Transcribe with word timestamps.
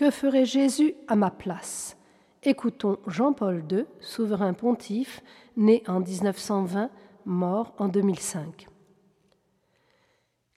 Que 0.00 0.10
ferait 0.10 0.46
Jésus 0.46 0.94
à 1.08 1.14
ma 1.14 1.30
place? 1.30 1.98
Écoutons 2.42 2.96
Jean-Paul 3.06 3.62
II, 3.70 3.84
souverain 4.00 4.54
pontife, 4.54 5.22
né 5.58 5.82
en 5.86 6.00
1920, 6.00 6.88
mort 7.26 7.74
en 7.76 7.88
2005. 7.88 8.66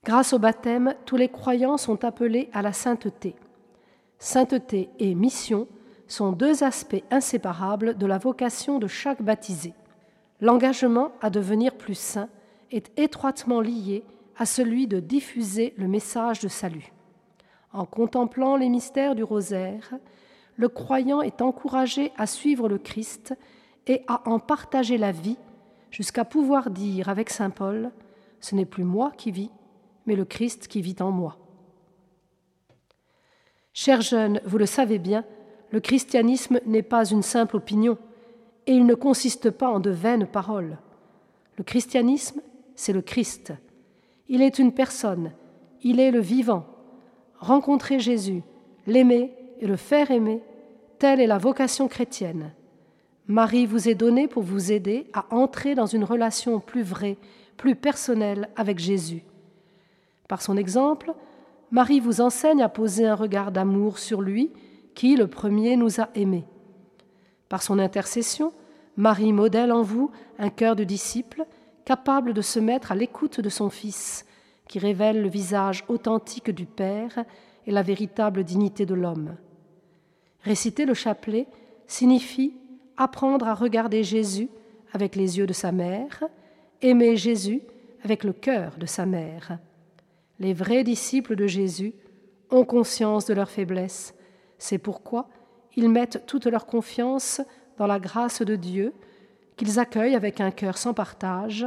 Grâce 0.05 0.31
au 0.31 0.39
baptême, 0.39 0.95
tous 1.05 1.17
les 1.17 1.27
croyants 1.27 1.75
sont 1.75 2.05
appelés 2.05 2.49
à 2.53 2.61
la 2.61 2.71
sainteté. 2.71 3.35
Sainteté 4.17 4.89
et 4.99 5.13
mission 5.13 5.67
sont 6.07 6.31
deux 6.31 6.63
aspects 6.63 7.03
inséparables 7.11 7.97
de 7.97 8.05
la 8.05 8.19
vocation 8.19 8.79
de 8.79 8.87
chaque 8.87 9.21
baptisé. 9.21 9.73
L'engagement 10.39 11.11
à 11.19 11.29
devenir 11.29 11.75
plus 11.75 11.99
saint 11.99 12.29
est 12.71 12.97
étroitement 12.97 13.59
lié 13.59 14.05
à 14.37 14.45
celui 14.45 14.87
de 14.87 15.01
diffuser 15.01 15.73
le 15.75 15.89
message 15.89 16.39
de 16.39 16.47
salut. 16.47 16.92
En 17.73 17.85
contemplant 17.85 18.55
les 18.55 18.69
mystères 18.69 19.15
du 19.15 19.23
rosaire, 19.23 19.95
le 20.55 20.69
croyant 20.69 21.21
est 21.21 21.41
encouragé 21.41 22.11
à 22.17 22.27
suivre 22.27 22.69
le 22.69 22.77
Christ 22.77 23.35
et 23.87 24.03
à 24.07 24.21
en 24.29 24.39
partager 24.39 24.97
la 24.97 25.11
vie 25.11 25.37
jusqu'à 25.89 26.23
pouvoir 26.23 26.69
dire 26.69 27.09
avec 27.09 27.29
Saint 27.29 27.49
Paul, 27.49 27.91
Ce 28.39 28.55
n'est 28.55 28.65
plus 28.65 28.83
moi 28.83 29.11
qui 29.17 29.31
vis, 29.31 29.51
mais 30.05 30.15
le 30.15 30.25
Christ 30.25 30.67
qui 30.67 30.81
vit 30.81 30.95
en 30.99 31.11
moi. 31.11 31.37
Chers 33.73 34.01
jeunes, 34.01 34.39
vous 34.45 34.59
le 34.59 34.67
savez 34.67 34.99
bien, 34.99 35.25
le 35.71 35.79
christianisme 35.79 36.59
n'est 36.67 36.83
pas 36.83 37.05
une 37.05 37.23
simple 37.23 37.55
opinion, 37.55 37.97
et 38.67 38.73
il 38.73 38.85
ne 38.85 38.93
consiste 38.93 39.49
pas 39.49 39.69
en 39.69 39.79
de 39.79 39.89
vaines 39.89 40.27
paroles. 40.27 40.77
Le 41.57 41.63
christianisme, 41.63 42.41
c'est 42.75 42.93
le 42.93 43.01
Christ. 43.01 43.53
Il 44.27 44.41
est 44.41 44.59
une 44.59 44.73
personne, 44.73 45.31
il 45.81 45.99
est 45.99 46.11
le 46.11 46.19
vivant. 46.19 46.72
Rencontrer 47.43 47.99
Jésus, 47.99 48.41
l'aimer 48.87 49.33
et 49.59 49.67
le 49.67 49.75
faire 49.75 50.11
aimer, 50.11 50.41
telle 50.97 51.19
est 51.19 51.27
la 51.27 51.37
vocation 51.37 51.89
chrétienne. 51.89 52.53
Marie 53.27 53.65
vous 53.65 53.89
est 53.89 53.95
donnée 53.95 54.29
pour 54.29 54.43
vous 54.43 54.71
aider 54.71 55.07
à 55.11 55.25
entrer 55.29 55.75
dans 55.75 55.85
une 55.85 56.05
relation 56.05 56.61
plus 56.61 56.83
vraie, 56.83 57.17
plus 57.57 57.75
personnelle 57.75 58.47
avec 58.55 58.79
Jésus. 58.79 59.25
Par 60.29 60.41
son 60.41 60.55
exemple, 60.55 61.11
Marie 61.69 61.99
vous 61.99 62.21
enseigne 62.21 62.61
à 62.61 62.69
poser 62.69 63.07
un 63.07 63.15
regard 63.15 63.51
d'amour 63.51 63.99
sur 63.99 64.21
lui 64.21 64.53
qui, 64.95 65.17
le 65.17 65.27
premier, 65.27 65.75
nous 65.75 65.99
a 65.99 66.07
aimés. 66.15 66.45
Par 67.49 67.61
son 67.61 67.77
intercession, 67.77 68.53
Marie 68.95 69.33
modèle 69.33 69.73
en 69.73 69.81
vous 69.81 70.11
un 70.39 70.49
cœur 70.49 70.77
de 70.77 70.85
disciple 70.85 71.45
capable 71.83 72.33
de 72.33 72.41
se 72.41 72.61
mettre 72.61 72.93
à 72.93 72.95
l'écoute 72.95 73.41
de 73.41 73.49
son 73.49 73.69
Fils, 73.69 74.25
qui 74.67 74.79
révèle 74.79 75.21
le 75.21 75.29
visage 75.29 75.83
authentique 75.87 76.51
du 76.51 76.65
Père 76.65 77.25
et 77.65 77.71
la 77.71 77.81
véritable 77.81 78.43
dignité 78.43 78.85
de 78.85 78.93
l'homme. 78.93 79.35
Réciter 80.41 80.85
le 80.85 80.93
chapelet 80.93 81.47
signifie 81.87 82.53
apprendre 82.97 83.47
à 83.47 83.55
regarder 83.55 84.03
Jésus 84.03 84.49
avec 84.91 85.15
les 85.15 85.37
yeux 85.37 85.47
de 85.47 85.53
sa 85.53 85.71
mère, 85.71 86.23
aimer 86.81 87.15
Jésus 87.15 87.61
avec 88.03 88.23
le 88.23 88.33
cœur 88.33 88.77
de 88.77 88.85
sa 88.85 89.05
mère. 89.05 89.57
Les 90.39 90.53
vrais 90.53 90.83
disciples 90.83 91.35
de 91.35 91.47
Jésus 91.47 91.93
ont 92.51 92.65
conscience 92.65 93.25
de 93.25 93.33
leur 93.33 93.49
faiblesse. 93.49 94.13
C'est 94.57 94.77
pourquoi 94.77 95.27
ils 95.75 95.89
mettent 95.89 96.25
toute 96.27 96.45
leur 96.45 96.65
confiance 96.65 97.41
dans 97.77 97.87
la 97.87 97.99
grâce 97.99 98.41
de 98.41 98.55
Dieu, 98.55 98.93
qu'ils 99.55 99.79
accueillent 99.79 100.15
avec 100.15 100.39
un 100.39 100.51
cœur 100.51 100.77
sans 100.77 100.93
partage, 100.93 101.65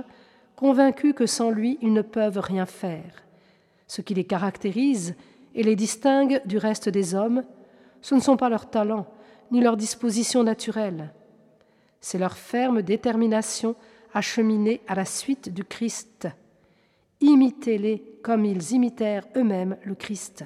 convaincus 0.57 1.15
que 1.15 1.27
sans 1.27 1.51
lui 1.51 1.79
ils 1.83 1.93
ne 1.93 2.03
peuvent 2.03 2.39
rien 2.39 2.67
faire. 2.67 3.25
Ce 3.87 4.01
qui 4.01 4.15
les 4.15 4.25
caractérise 4.25 5.15
et 5.55 5.63
les 5.63 5.77
distingue 5.77 6.43
du 6.47 6.59
reste 6.59 6.89
des 6.89 7.15
hommes, 7.15 7.45
ce 8.01 8.15
ne 8.15 8.21
sont 8.21 8.37
pas 8.37 8.49
leurs 8.49 8.71
talents 8.71 9.07
ni 9.53 9.61
leurs 9.61 9.77
dispositions 9.77 10.43
naturelles, 10.43 11.13
c'est 12.01 12.19
leur 12.19 12.37
ferme 12.37 12.83
détermination 12.83 13.77
à 14.13 14.21
cheminer 14.21 14.81
à 14.89 14.95
la 14.95 15.05
suite 15.05 15.53
du 15.53 15.65
Christ. 15.65 16.29
Imitez-les 17.21 18.19
comme 18.23 18.45
ils 18.45 18.73
imitèrent 18.73 19.27
eux-mêmes 19.37 19.77
le 19.85 19.95
Christ. 19.95 20.45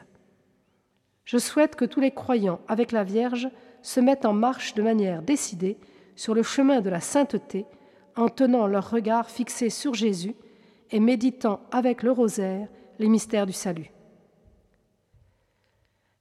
Je 1.25 1.39
souhaite 1.39 1.77
que 1.77 1.85
tous 1.85 2.01
les 2.01 2.11
croyants 2.11 2.61
avec 2.69 2.93
la 2.93 3.05
Vierge 3.05 3.49
se 3.83 4.01
mettent 4.01 4.27
en 4.27 4.33
marche 4.33 4.75
de 4.75 4.83
manière 4.83 5.23
décidée 5.23 5.79
sur 6.17 6.35
le 6.35 6.43
chemin 6.43 6.81
de 6.81 6.91
la 6.91 7.01
sainteté 7.01 7.67
en 8.21 8.29
tenant 8.29 8.67
leur 8.67 8.91
regard 8.91 9.31
fixé 9.31 9.71
sur 9.71 9.95
Jésus 9.95 10.35
et 10.91 11.01
méditant 11.01 11.61
avec 11.71 12.03
le 12.03 12.13
rosaire 12.13 12.69
les 12.99 13.09
mystères 13.09 13.47
du 13.47 13.53
salut. 13.53 13.91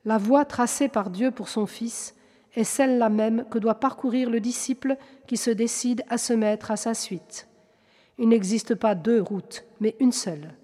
La 0.05 0.17
voie 0.17 0.45
tracée 0.45 0.87
par 0.87 1.09
Dieu 1.09 1.31
pour 1.31 1.49
son 1.49 1.65
Fils 1.65 2.15
est 2.55 2.63
celle-là 2.63 3.09
même 3.09 3.45
que 3.51 3.59
doit 3.59 3.75
parcourir 3.75 4.29
le 4.29 4.39
disciple 4.39 4.97
qui 5.27 5.37
se 5.37 5.51
décide 5.51 6.03
à 6.09 6.17
se 6.17 6.33
mettre 6.33 6.71
à 6.71 6.77
sa 6.77 6.93
suite. 6.93 7.47
Il 8.17 8.29
n'existe 8.29 8.75
pas 8.75 8.95
deux 8.95 9.21
routes, 9.21 9.65
mais 9.79 9.95
une 9.99 10.11
seule, 10.11 10.55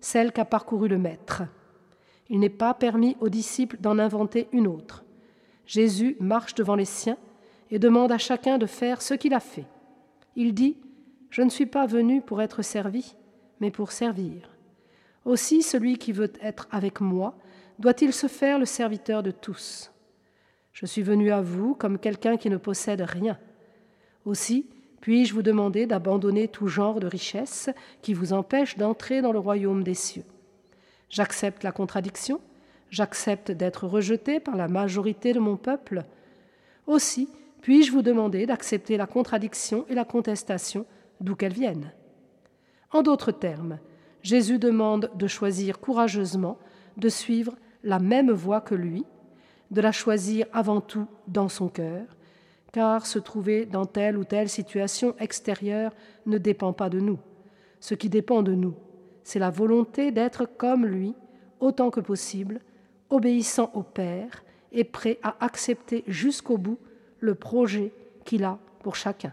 celle 0.00 0.32
qu'a 0.32 0.44
parcourue 0.44 0.88
le 0.88 0.98
Maître. 0.98 1.42
Il 2.30 2.38
n'est 2.40 2.48
pas 2.48 2.72
permis 2.72 3.16
aux 3.20 3.28
disciples 3.28 3.78
d'en 3.80 3.98
inventer 3.98 4.48
une 4.52 4.66
autre. 4.66 5.04
Jésus 5.66 6.16
marche 6.20 6.54
devant 6.54 6.76
les 6.76 6.84
siens 6.84 7.18
et 7.70 7.78
demande 7.78 8.12
à 8.12 8.18
chacun 8.18 8.58
de 8.58 8.66
faire 8.66 9.02
ce 9.02 9.14
qu'il 9.14 9.34
a 9.34 9.40
fait. 9.40 9.66
Il 10.36 10.54
dit 10.54 10.76
Je 11.34 11.42
ne 11.42 11.50
suis 11.50 11.66
pas 11.66 11.86
venu 11.86 12.22
pour 12.22 12.40
être 12.42 12.62
servi, 12.62 13.16
mais 13.58 13.72
pour 13.72 13.90
servir. 13.90 14.48
Aussi, 15.24 15.62
celui 15.64 15.98
qui 15.98 16.12
veut 16.12 16.32
être 16.40 16.68
avec 16.70 17.00
moi 17.00 17.36
doit-il 17.80 18.12
se 18.12 18.28
faire 18.28 18.60
le 18.60 18.66
serviteur 18.66 19.24
de 19.24 19.32
tous. 19.32 19.90
Je 20.72 20.86
suis 20.86 21.02
venu 21.02 21.32
à 21.32 21.40
vous 21.40 21.74
comme 21.74 21.98
quelqu'un 21.98 22.36
qui 22.36 22.50
ne 22.50 22.56
possède 22.56 23.00
rien. 23.00 23.36
Aussi, 24.24 24.70
puis-je 25.00 25.34
vous 25.34 25.42
demander 25.42 25.86
d'abandonner 25.86 26.46
tout 26.46 26.68
genre 26.68 27.00
de 27.00 27.08
richesse 27.08 27.68
qui 28.00 28.14
vous 28.14 28.32
empêche 28.32 28.78
d'entrer 28.78 29.20
dans 29.20 29.32
le 29.32 29.40
royaume 29.40 29.82
des 29.82 29.94
cieux? 29.94 30.26
J'accepte 31.10 31.64
la 31.64 31.72
contradiction, 31.72 32.40
j'accepte 32.90 33.50
d'être 33.50 33.88
rejeté 33.88 34.38
par 34.38 34.54
la 34.54 34.68
majorité 34.68 35.32
de 35.32 35.40
mon 35.40 35.56
peuple. 35.56 36.04
Aussi, 36.86 37.28
puis-je 37.60 37.90
vous 37.90 38.02
demander 38.02 38.46
d'accepter 38.46 38.96
la 38.96 39.08
contradiction 39.08 39.84
et 39.88 39.96
la 39.96 40.04
contestation 40.04 40.86
d'où 41.24 41.34
qu'elles 41.34 41.52
viennent 41.54 41.92
En 42.92 43.02
d'autres 43.02 43.32
termes, 43.32 43.78
Jésus 44.22 44.58
demande 44.58 45.10
de 45.16 45.26
choisir 45.26 45.80
courageusement 45.80 46.58
de 46.96 47.08
suivre 47.08 47.56
la 47.82 47.98
même 47.98 48.30
voie 48.30 48.60
que 48.60 48.74
lui, 48.74 49.04
de 49.70 49.80
la 49.80 49.90
choisir 49.90 50.46
avant 50.52 50.80
tout 50.80 51.06
dans 51.26 51.48
son 51.48 51.68
cœur, 51.68 52.04
car 52.72 53.06
se 53.06 53.18
trouver 53.18 53.66
dans 53.66 53.86
telle 53.86 54.16
ou 54.16 54.24
telle 54.24 54.48
situation 54.48 55.14
extérieure 55.18 55.92
ne 56.26 56.38
dépend 56.38 56.72
pas 56.72 56.90
de 56.90 57.00
nous. 57.00 57.18
Ce 57.80 57.94
qui 57.94 58.08
dépend 58.08 58.42
de 58.42 58.54
nous, 58.54 58.74
c'est 59.22 59.38
la 59.38 59.50
volonté 59.50 60.10
d'être 60.10 60.46
comme 60.46 60.86
lui, 60.86 61.14
autant 61.60 61.90
que 61.90 62.00
possible, 62.00 62.60
obéissant 63.10 63.70
au 63.74 63.82
Père 63.82 64.44
et 64.72 64.84
prêt 64.84 65.18
à 65.22 65.36
accepter 65.40 66.04
jusqu'au 66.06 66.58
bout 66.58 66.78
le 67.20 67.34
projet 67.34 67.92
qu'il 68.24 68.44
a 68.44 68.58
pour 68.80 68.96
chacun. 68.96 69.32